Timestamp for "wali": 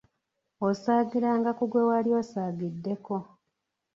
1.89-2.11